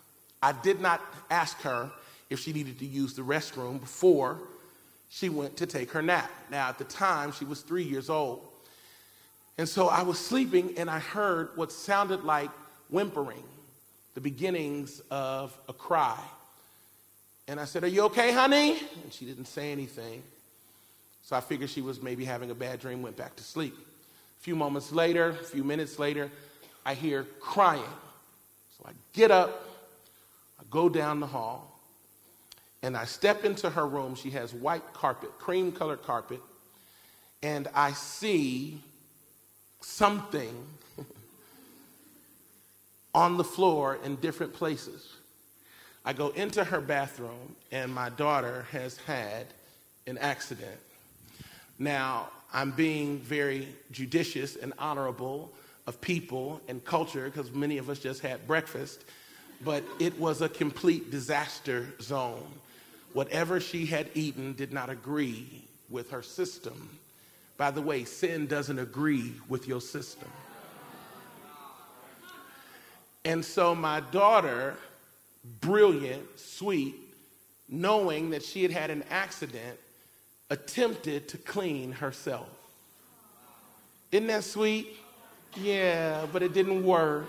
[0.42, 1.90] I did not ask her
[2.30, 4.38] if she needed to use the restroom before
[5.10, 6.30] she went to take her nap.
[6.50, 8.46] Now, at the time, she was three years old.
[9.56, 12.50] And so I was sleeping and I heard what sounded like
[12.90, 13.42] whimpering,
[14.14, 16.18] the beginnings of a cry.
[17.48, 18.78] And I said, Are you okay, honey?
[19.02, 20.22] And she didn't say anything.
[21.22, 23.74] So I figured she was maybe having a bad dream, went back to sleep.
[23.76, 26.30] A few moments later, a few minutes later,
[26.86, 27.82] I hear crying.
[28.78, 29.67] So I get up,
[30.70, 31.80] go down the hall,
[32.82, 34.14] and I step into her room.
[34.14, 36.40] She has white carpet, cream colored carpet,
[37.42, 38.82] and I see
[39.80, 40.54] something
[43.14, 45.08] on the floor in different places.
[46.04, 49.46] I go into her bathroom, and my daughter has had
[50.06, 50.78] an accident.
[51.78, 55.52] Now, I'm being very judicious and honorable
[55.86, 59.04] of people and culture because many of us just had breakfast,
[59.64, 62.46] but it was a complete disaster zone.
[63.12, 66.98] Whatever she had eaten did not agree with her system.
[67.56, 70.28] By the way, sin doesn't agree with your system.
[73.24, 74.76] And so my daughter,
[75.60, 76.94] brilliant, sweet,
[77.68, 79.78] knowing that she had had an accident,
[80.50, 82.48] attempted to clean herself.
[84.12, 84.96] Isn't that sweet?
[85.56, 87.26] Yeah, but it didn't work.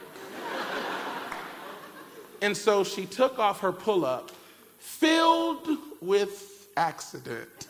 [2.41, 4.31] And so she took off her pull up,
[4.77, 5.67] filled
[6.01, 7.67] with accident,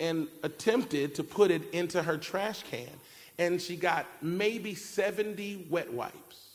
[0.00, 2.88] and attempted to put it into her trash can.
[3.38, 6.50] And she got maybe 70 wet wipes.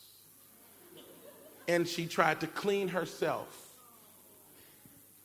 [1.67, 3.69] And she tried to clean herself.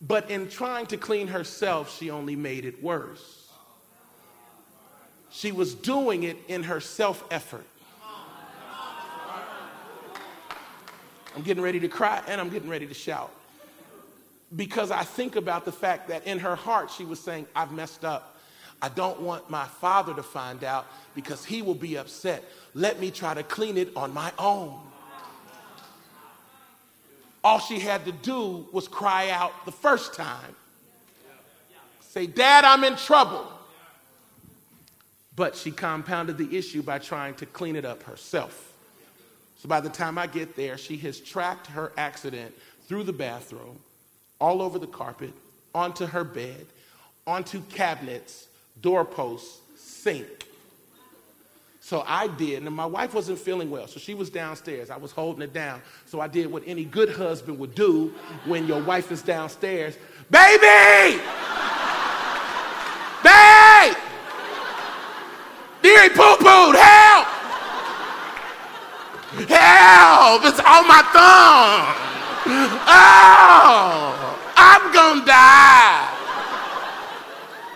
[0.01, 3.49] But in trying to clean herself, she only made it worse.
[5.31, 7.67] She was doing it in her self effort.
[11.37, 13.31] I'm getting ready to cry and I'm getting ready to shout.
[14.55, 18.07] Because I think about the fact that in her heart, she was saying, I've messed
[18.07, 18.39] up.
[18.81, 22.43] I don't want my father to find out because he will be upset.
[22.75, 24.79] Let me try to clean it on my own.
[27.45, 30.57] All she had to do was cry out the first time.
[32.01, 33.47] Say, Dad, I'm in trouble.
[35.35, 38.66] But she compounded the issue by trying to clean it up herself.
[39.59, 42.55] So by the time I get there, she has tracked her accident
[42.87, 43.79] through the bathroom,
[44.41, 45.33] all over the carpet,
[45.75, 46.67] onto her bed,
[47.27, 48.49] onto cabinets,
[48.81, 50.47] doorposts, sink.
[51.81, 54.91] So I did, and my wife wasn't feeling well, so she was downstairs.
[54.91, 55.81] I was holding it down.
[56.07, 58.13] So I did what any good husband would do
[58.45, 59.97] when your wife is downstairs
[60.29, 61.21] Baby!
[63.23, 63.97] Babe!
[65.83, 67.29] Deary poo pooed, help!
[70.07, 70.45] Help!
[70.45, 71.83] It's on my thumb!
[72.87, 74.39] Oh!
[74.57, 76.09] I'm gonna die!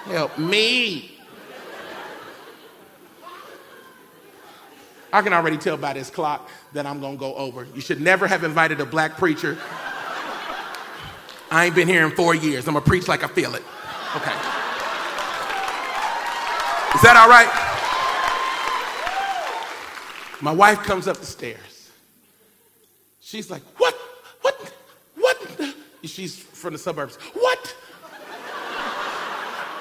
[0.04, 1.18] Help me!
[5.12, 7.66] I can already tell by this clock that I'm going to go over.
[7.74, 9.58] You should never have invited a black preacher.
[11.50, 12.68] I ain't been here in four years.
[12.68, 13.64] I'm going to preach like I feel it.
[14.14, 14.30] Okay.
[16.94, 17.50] Is that all right?
[20.40, 21.69] My wife comes up the stairs.
[23.30, 23.94] She's like, What?
[24.40, 24.74] What?
[25.14, 25.74] What?
[26.02, 27.14] She's from the suburbs.
[27.32, 27.76] What?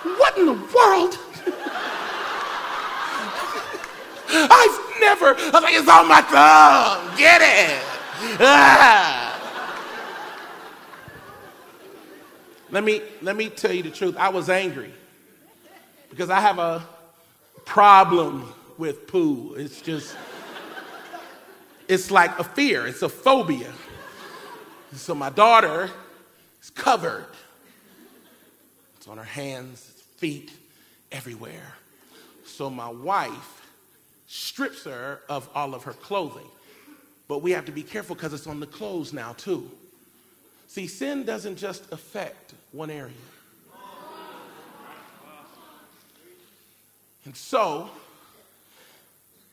[0.03, 1.17] What in the world?
[4.31, 7.17] I've never, I was like, it's on my tongue.
[7.17, 7.81] Get it.
[8.39, 9.25] Ah.
[12.69, 14.15] Let me, let me tell you the truth.
[14.15, 14.93] I was angry
[16.11, 16.87] because I have a
[17.65, 19.55] problem with poo.
[19.55, 20.15] It's just,
[21.89, 23.73] it's like a fear, it's a phobia.
[24.93, 25.89] So my daughter
[26.61, 27.25] is covered.
[28.97, 29.81] It's on her hands,
[30.17, 30.51] feet,
[31.11, 31.73] everywhere.
[32.45, 33.67] So my wife
[34.27, 36.47] strips her of all of her clothing.
[37.27, 39.69] But we have to be careful because it's on the clothes now, too.
[40.67, 43.13] See, sin doesn't just affect one area.
[47.25, 47.89] And so,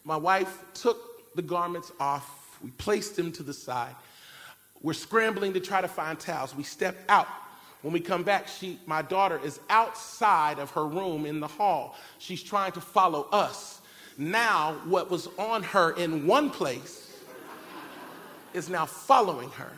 [0.04, 2.58] my wife took the garments off.
[2.62, 3.94] We placed them to the side.
[4.82, 6.54] We're scrambling to try to find towels.
[6.54, 7.28] We step out.
[7.82, 11.94] When we come back, she, my daughter is outside of her room in the hall.
[12.18, 13.80] She's trying to follow us.
[14.18, 17.22] Now, what was on her in one place
[18.54, 19.72] is now following her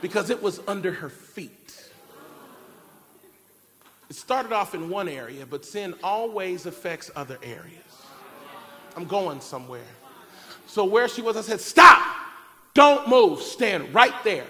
[0.00, 1.90] because it was under her feet.
[4.08, 7.82] It started off in one area, but sin always affects other areas.
[8.96, 9.80] I'm going somewhere.
[10.66, 12.02] So, where she was, I said, Stop!
[12.74, 13.40] Don't move.
[13.40, 14.46] Stand right there.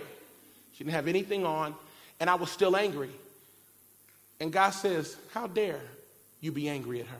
[0.72, 1.74] She didn't have anything on,
[2.20, 3.10] and I was still angry.
[4.40, 5.80] And God says, How dare
[6.40, 7.16] you be angry at her?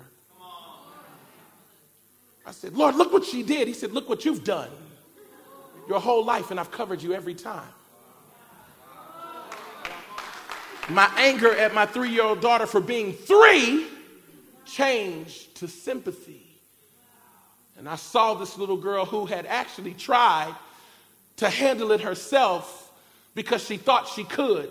[2.47, 3.68] I said, Lord, look what she did.
[3.68, 4.70] He said, Look what you've done
[5.88, 7.68] your whole life, and I've covered you every time.
[10.90, 13.86] My anger at my three year old daughter for being three
[14.66, 16.43] changed to sympathy.
[17.77, 20.55] And I saw this little girl who had actually tried
[21.37, 22.93] to handle it herself
[23.35, 24.70] because she thought she could.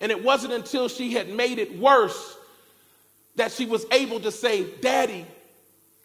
[0.00, 2.36] And it wasn't until she had made it worse
[3.36, 5.26] that she was able to say, Daddy,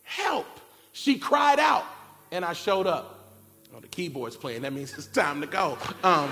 [0.03, 0.47] help.
[0.91, 1.85] She cried out,
[2.31, 3.31] and I showed up.
[3.75, 4.61] Oh, the keyboard's playing.
[4.61, 5.77] That means it's time to go.
[6.03, 6.29] Um,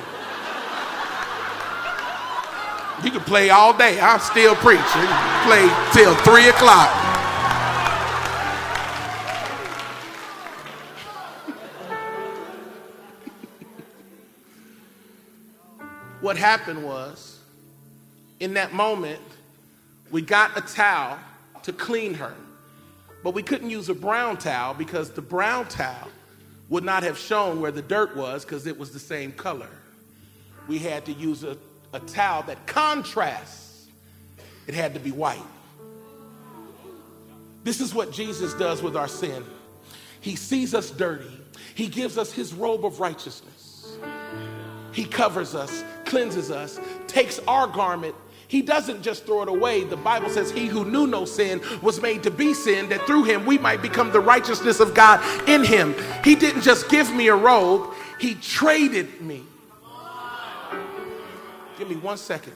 [3.04, 4.00] you can play all day.
[4.00, 4.84] I'm still preaching.
[5.46, 7.01] Play till 3 o'clock.
[16.32, 17.40] What happened was,
[18.40, 19.20] in that moment,
[20.12, 21.20] we got a towel
[21.64, 22.34] to clean her.
[23.22, 26.08] But we couldn't use a brown towel because the brown towel
[26.70, 29.68] would not have shown where the dirt was because it was the same color.
[30.70, 31.58] We had to use a,
[31.92, 33.88] a towel that contrasts,
[34.68, 35.44] it had to be white.
[37.66, 39.44] This is what Jesus does with our sin.
[40.22, 41.42] He sees us dirty,
[41.76, 43.98] He gives us His robe of righteousness.
[44.94, 48.14] He covers us, cleanses us, takes our garment
[48.52, 49.86] he doesn't just throw it away.
[49.86, 53.24] The Bible says, He who knew no sin was made to be sin, that through
[53.24, 55.96] him we might become the righteousness of God in him.
[56.22, 59.44] He didn't just give me a robe, He traded me.
[61.78, 62.52] Give me one second.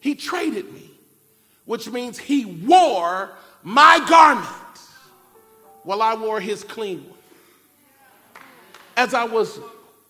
[0.00, 0.90] He traded me,
[1.66, 4.48] which means He wore my garment
[5.82, 7.18] while I wore His clean one.
[8.96, 9.60] As I was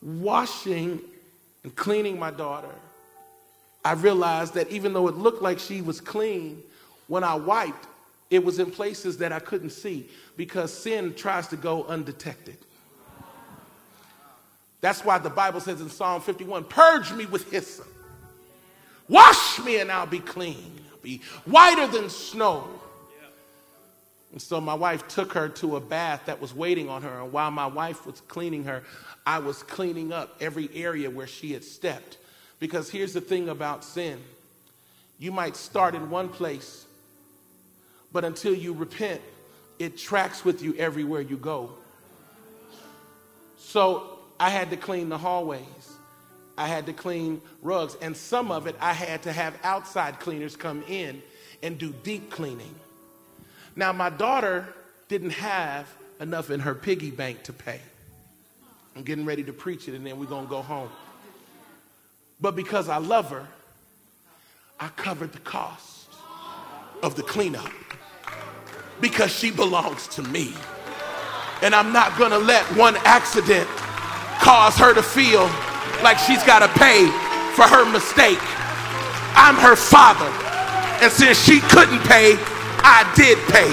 [0.00, 1.00] washing
[1.66, 2.70] and cleaning my daughter,
[3.84, 6.62] I realized that even though it looked like she was clean,
[7.08, 7.88] when I wiped,
[8.30, 12.56] it was in places that I couldn't see because sin tries to go undetected.
[14.80, 17.88] That's why the Bible says in Psalm 51 Purge me with hyssop,
[19.08, 20.78] wash me, and I'll be clean.
[20.92, 22.68] I'll be whiter than snow.
[24.32, 27.20] And so my wife took her to a bath that was waiting on her.
[27.20, 28.82] And while my wife was cleaning her,
[29.24, 32.18] I was cleaning up every area where she had stepped.
[32.58, 34.20] Because here's the thing about sin
[35.18, 36.84] you might start in one place,
[38.12, 39.22] but until you repent,
[39.78, 41.70] it tracks with you everywhere you go.
[43.56, 45.64] So I had to clean the hallways.
[46.58, 50.56] I had to clean rugs, and some of it I had to have outside cleaners
[50.56, 51.22] come in
[51.62, 52.74] and do deep cleaning.
[53.76, 54.66] Now, my daughter
[55.08, 55.86] didn't have
[56.18, 57.80] enough in her piggy bank to pay.
[58.96, 60.88] I'm getting ready to preach it, and then we're going to go home.
[62.40, 63.46] But because I love her,
[64.80, 66.08] I covered the cost
[67.02, 67.70] of the cleanup
[69.00, 70.54] because she belongs to me.
[71.62, 73.66] And I'm not gonna let one accident
[74.40, 75.44] cause her to feel
[76.02, 77.06] like she's gotta pay
[77.54, 78.38] for her mistake.
[79.34, 80.28] I'm her father.
[81.02, 82.36] And since she couldn't pay,
[82.86, 83.66] I did pay.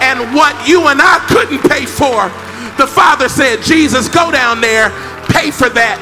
[0.00, 2.32] And what you and I couldn't pay for,
[2.80, 4.88] the father said, Jesus, go down there,
[5.28, 6.00] pay for that.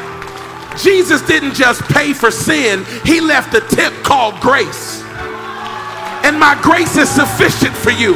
[0.79, 5.03] Jesus didn't just pay for sin, he left a tip called grace.
[6.23, 8.15] And my grace is sufficient for you.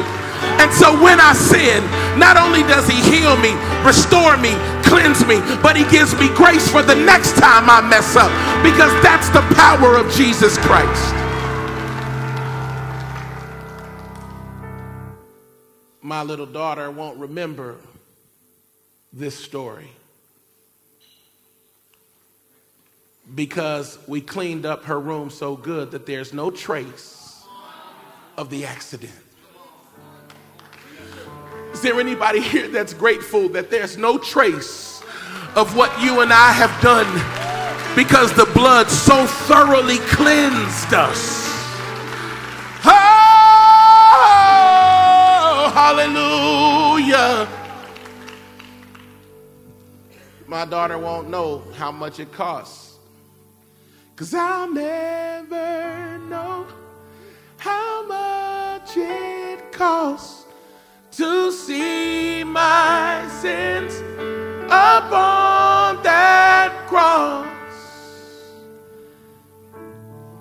[0.62, 1.82] And so when I sin,
[2.14, 4.54] not only does he heal me, restore me,
[4.86, 8.30] cleanse me, but he gives me grace for the next time I mess up
[8.62, 11.24] because that's the power of Jesus Christ.
[16.05, 17.76] My little daughter won't remember
[19.11, 19.90] this story
[23.34, 27.46] because we cleaned up her room so good that there's no trace
[28.36, 29.14] of the accident.
[31.72, 35.02] Is there anybody here that's grateful that there's no trace
[35.57, 41.43] of what you and I have done because the blood so thoroughly cleansed us?
[45.85, 47.47] Hallelujah.
[50.47, 52.97] My daughter won't know how much it costs.
[54.16, 56.66] Cause I'll never know
[57.59, 60.47] how much it costs
[61.18, 63.95] to see my sins
[64.64, 67.47] upon that cross.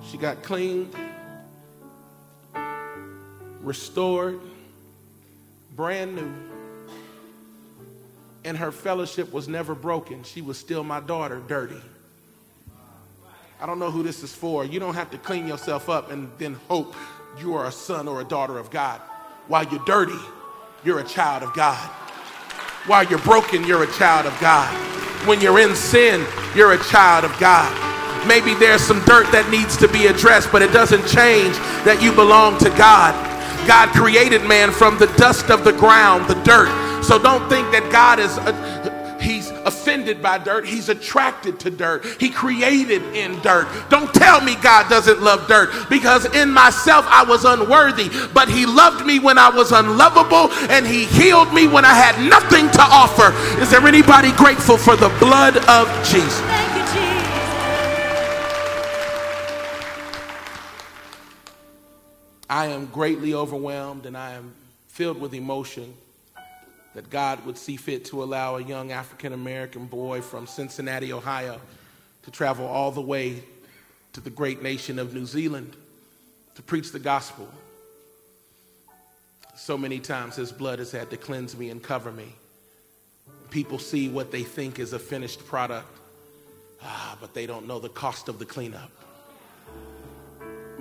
[0.09, 0.95] She got cleaned,
[3.61, 4.39] restored,
[5.75, 6.31] brand new.
[8.45, 10.23] And her fellowship was never broken.
[10.23, 11.81] She was still my daughter, dirty.
[13.61, 14.65] I don't know who this is for.
[14.65, 16.95] You don't have to clean yourself up and then hope
[17.39, 18.99] you are a son or a daughter of God.
[19.47, 20.19] While you're dirty,
[20.83, 21.89] you're a child of God.
[22.85, 24.69] While you're broken, you're a child of God.
[25.25, 27.71] When you're in sin, you're a child of God.
[28.27, 31.55] Maybe there's some dirt that needs to be addressed, but it doesn't change
[31.85, 33.32] that you belong to God.
[33.67, 36.69] God created man from the dust of the ground, the dirt.
[37.03, 38.37] So don't think that God is.
[38.37, 40.67] Uh, He's offended by dirt.
[40.67, 42.05] He's attracted to dirt.
[42.19, 43.69] He created in dirt.
[43.89, 48.65] Don't tell me God doesn't love dirt because in myself I was unworthy, but He
[48.65, 52.81] loved me when I was unlovable and He healed me when I had nothing to
[52.81, 53.31] offer.
[53.61, 56.13] Is there anybody grateful for the blood of Jesus?
[56.13, 56.52] Jesus.
[62.53, 64.53] I am greatly overwhelmed and I am
[64.85, 65.91] filled with emotion
[66.93, 71.59] that God would see fit to allow a young African American boy from Cincinnati, Ohio,
[72.21, 73.41] to travel all the way
[74.11, 75.75] to the great nation of New Zealand
[76.53, 77.49] to preach the gospel.
[79.55, 82.35] So many times his blood has had to cleanse me and cover me.
[83.49, 85.97] People see what they think is a finished product,
[86.83, 88.91] ah, but they don't know the cost of the cleanup.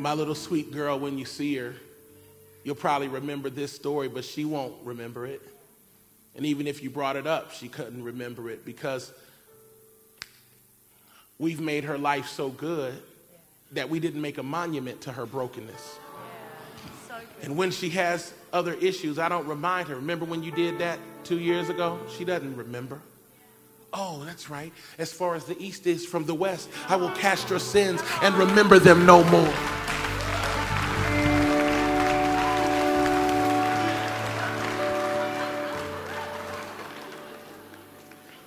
[0.03, 1.77] My little sweet girl, when you see her,
[2.65, 5.41] you'll probably remember this story, but she won't remember it.
[6.35, 9.13] And even if you brought it up, she couldn't remember it because
[11.39, 13.01] we've made her life so good
[13.71, 16.01] that we didn't make a monument to her brokenness.
[17.43, 19.95] And when she has other issues, I don't remind her.
[19.95, 22.01] Remember when you did that two years ago?
[22.19, 23.01] She doesn't remember.
[23.95, 24.73] Oh, that's right.
[24.99, 28.35] As far as the east is from the west, I will cast your sins and
[28.35, 29.53] remember them no more.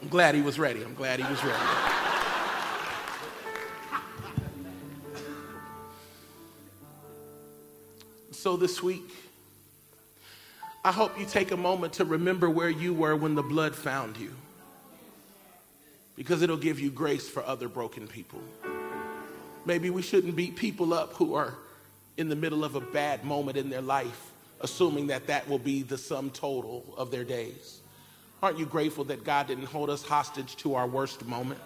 [0.02, 0.84] I'm glad he was ready.
[0.84, 1.60] I'm glad he was ready.
[8.32, 9.12] So this week,
[10.84, 14.18] I hope you take a moment to remember where you were when the blood found
[14.18, 14.32] you.
[16.16, 18.42] Because it'll give you grace for other broken people.
[19.66, 21.56] Maybe we shouldn't beat people up who are
[22.18, 25.82] in the middle of a bad moment in their life, assuming that that will be
[25.82, 27.82] the sum total of their days.
[28.42, 31.60] Aren't you grateful that God didn't hold us hostage to our worst moment?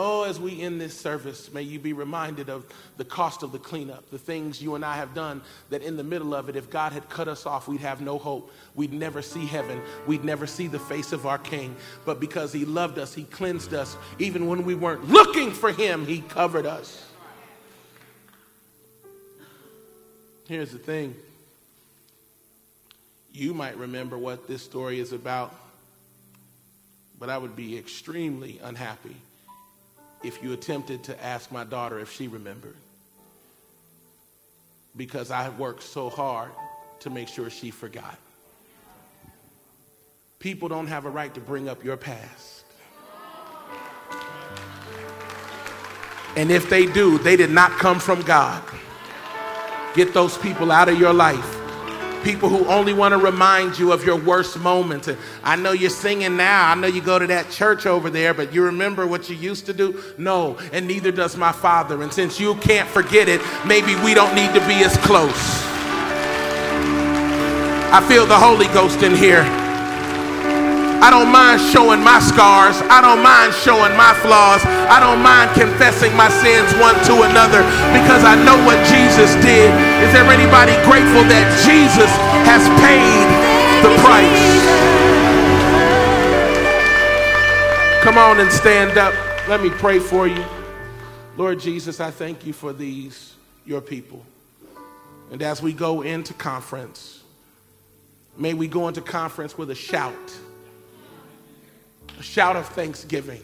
[0.00, 2.64] Oh, as we end this service, may you be reminded of
[2.98, 6.04] the cost of the cleanup, the things you and I have done that in the
[6.04, 8.52] middle of it, if God had cut us off, we'd have no hope.
[8.76, 9.82] We'd never see heaven.
[10.06, 11.74] We'd never see the face of our King.
[12.04, 13.96] But because He loved us, He cleansed us.
[14.20, 17.04] Even when we weren't looking for Him, He covered us.
[20.46, 21.16] Here's the thing
[23.32, 25.52] you might remember what this story is about,
[27.18, 29.16] but I would be extremely unhappy
[30.22, 32.76] if you attempted to ask my daughter if she remembered.
[34.96, 36.50] Because I worked so hard
[37.00, 38.18] to make sure she forgot.
[40.38, 42.64] People don't have a right to bring up your past.
[46.36, 48.62] And if they do, they did not come from God.
[49.94, 51.57] Get those people out of your life.
[52.24, 55.08] People who only want to remind you of your worst moments.
[55.08, 56.70] And I know you're singing now.
[56.70, 59.66] I know you go to that church over there, but you remember what you used
[59.66, 60.02] to do?
[60.18, 62.02] No, and neither does my father.
[62.02, 65.32] And since you can't forget it, maybe we don't need to be as close.
[67.90, 69.67] I feel the Holy Ghost in here.
[70.98, 72.82] I don't mind showing my scars.
[72.90, 74.58] I don't mind showing my flaws.
[74.90, 77.62] I don't mind confessing my sins one to another
[77.94, 79.70] because I know what Jesus did.
[80.02, 82.10] Is there anybody grateful that Jesus
[82.50, 83.26] has paid
[83.86, 84.46] the price?
[88.02, 89.14] Come on and stand up.
[89.48, 90.44] Let me pray for you.
[91.36, 93.34] Lord Jesus, I thank you for these,
[93.64, 94.24] your people.
[95.30, 97.22] And as we go into conference,
[98.36, 100.14] may we go into conference with a shout
[102.18, 103.42] a shout of thanksgiving,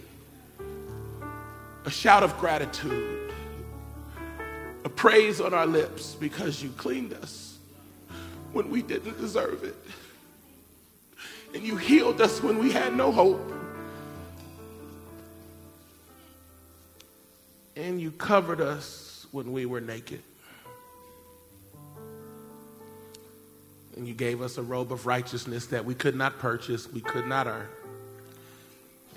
[1.85, 3.33] a shout of gratitude,
[4.85, 7.59] a praise on our lips because you cleaned us
[8.53, 9.77] when we didn't deserve it.
[11.55, 13.53] And you healed us when we had no hope.
[17.77, 20.23] And you covered us when we were naked.
[23.97, 27.29] And you gave us a robe of righteousness that we could not purchase, we could
[27.29, 27.69] not earn.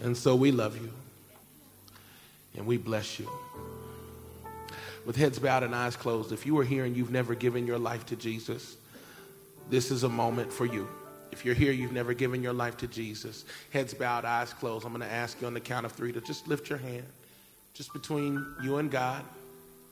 [0.03, 0.91] And so we love you
[2.55, 3.29] and we bless you.
[5.05, 7.77] With heads bowed and eyes closed, if you are here and you've never given your
[7.77, 8.75] life to Jesus,
[9.69, 10.87] this is a moment for you.
[11.31, 14.91] If you're here, you've never given your life to Jesus, heads bowed, eyes closed, I'm
[14.91, 17.05] going to ask you on the count of three to just lift your hand,
[17.73, 19.23] just between you and God,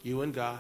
[0.02, 0.60] you and God.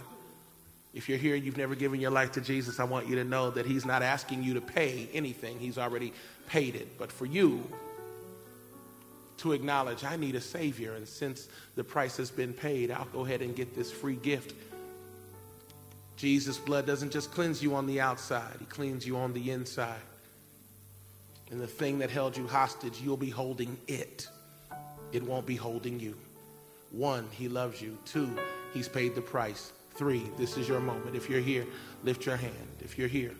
[0.93, 3.23] If you're here, and you've never given your life to Jesus, I want you to
[3.23, 6.13] know that He's not asking you to pay anything, He's already
[6.47, 6.97] paid it.
[6.97, 7.63] But for you,
[9.37, 10.93] to acknowledge I need a Savior.
[10.93, 14.53] And since the price has been paid, I'll go ahead and get this free gift.
[16.15, 19.99] Jesus' blood doesn't just cleanse you on the outside, He cleans you on the inside.
[21.51, 24.27] And the thing that held you hostage, you'll be holding it.
[25.11, 26.15] It won't be holding you.
[26.91, 27.97] One, He loves you.
[28.05, 28.29] Two,
[28.73, 29.73] He's paid the price.
[29.91, 31.15] Three, this is your moment.
[31.15, 31.65] If you're here,
[32.03, 32.53] lift your hand.
[32.81, 33.33] If you're here,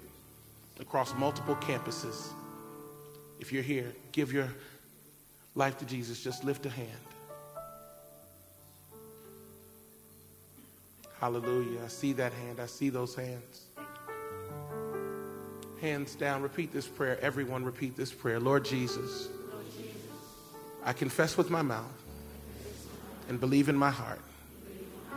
[0.80, 2.28] across multiple campuses,
[3.40, 4.50] if you're here, give your
[5.56, 6.90] life to Jesus, just lift a hand.
[11.20, 11.80] Hallelujah.
[11.84, 12.60] I see that hand.
[12.60, 13.66] I see those hands.
[15.82, 16.44] Hands down.
[16.44, 17.18] Repeat this prayer.
[17.22, 18.40] Everyone, repeat this prayer.
[18.40, 19.30] Lord Jesus,
[20.84, 21.86] I confess with my mouth
[23.30, 24.22] and believe in my heart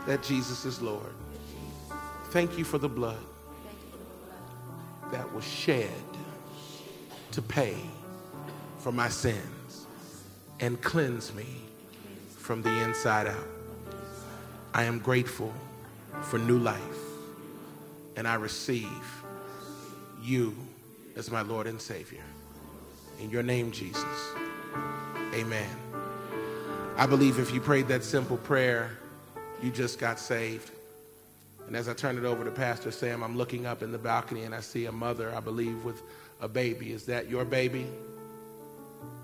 [0.07, 1.13] that Jesus is Lord.
[2.29, 3.19] Thank you for the blood
[5.11, 5.89] that was shed
[7.31, 7.75] to pay
[8.79, 9.58] for my sins
[10.59, 11.45] and cleanse me
[12.37, 13.47] from the inside out.
[14.73, 15.53] I am grateful
[16.21, 16.79] for new life,
[18.15, 19.23] and I receive
[20.21, 20.55] you
[21.15, 22.23] as my Lord and Savior.
[23.19, 24.33] In your name, Jesus.
[25.33, 25.69] Amen.
[26.97, 28.97] I believe if you prayed that simple prayer,
[29.61, 30.71] you just got saved.
[31.67, 34.43] And as I turn it over to Pastor Sam, I'm looking up in the balcony
[34.43, 36.01] and I see a mother, I believe, with
[36.41, 36.91] a baby.
[36.91, 37.87] Is that your baby?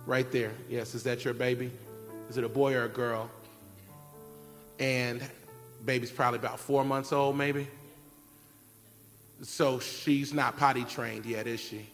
[0.05, 0.51] Right there.
[0.69, 1.71] Yes, is that your baby?
[2.29, 3.29] Is it a boy or a girl?
[4.79, 5.21] And
[5.83, 7.67] baby's probably about four months old, maybe.
[9.41, 11.87] So she's not potty trained yet, is she?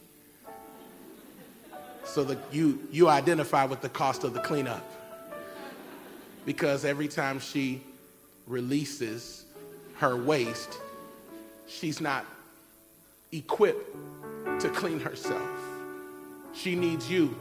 [2.04, 4.84] So that you you identify with the cost of the cleanup.
[6.44, 7.82] Because every time she
[8.46, 9.44] releases
[9.96, 10.80] her waste,
[11.66, 12.26] she's not
[13.30, 13.96] equipped
[14.60, 15.48] to clean herself.
[16.52, 17.34] She needs you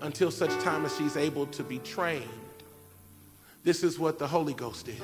[0.00, 2.24] until such time as she's able to be trained.
[3.64, 5.00] This is what the Holy Ghost is.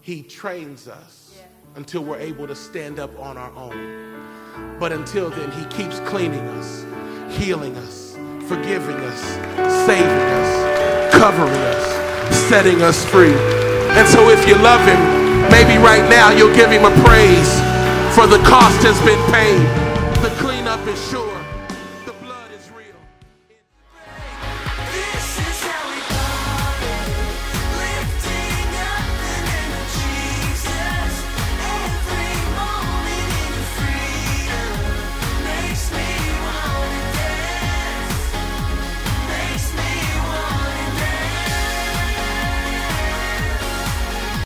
[0.00, 1.40] He trains us
[1.76, 4.78] until we're able to stand up on our own.
[4.78, 6.84] But until then, He keeps cleaning us,
[7.36, 8.16] healing us,
[8.48, 9.20] forgiving us,
[9.86, 13.34] saving us, covering us, setting us free.
[13.96, 17.72] And so, if you love Him, maybe right now you'll give Him a praise
[18.14, 19.58] for the cost has been paid.
[20.22, 21.41] The cleanup is sure.